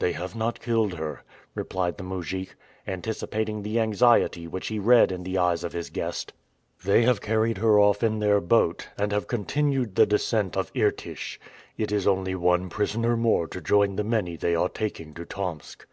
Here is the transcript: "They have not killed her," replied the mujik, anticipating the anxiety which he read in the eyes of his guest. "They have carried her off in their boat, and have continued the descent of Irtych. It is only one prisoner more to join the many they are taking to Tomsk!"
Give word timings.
"They 0.00 0.14
have 0.14 0.34
not 0.34 0.58
killed 0.58 0.94
her," 0.94 1.22
replied 1.54 1.96
the 1.96 2.02
mujik, 2.02 2.56
anticipating 2.88 3.62
the 3.62 3.78
anxiety 3.78 4.48
which 4.48 4.66
he 4.66 4.80
read 4.80 5.12
in 5.12 5.22
the 5.22 5.38
eyes 5.38 5.62
of 5.62 5.74
his 5.74 5.90
guest. 5.90 6.32
"They 6.84 7.02
have 7.04 7.20
carried 7.20 7.58
her 7.58 7.78
off 7.78 8.02
in 8.02 8.18
their 8.18 8.40
boat, 8.40 8.88
and 8.98 9.12
have 9.12 9.28
continued 9.28 9.94
the 9.94 10.06
descent 10.06 10.56
of 10.56 10.72
Irtych. 10.74 11.38
It 11.78 11.92
is 11.92 12.04
only 12.08 12.34
one 12.34 12.68
prisoner 12.68 13.16
more 13.16 13.46
to 13.46 13.60
join 13.60 13.94
the 13.94 14.02
many 14.02 14.34
they 14.34 14.56
are 14.56 14.68
taking 14.68 15.14
to 15.14 15.24
Tomsk!" 15.24 15.86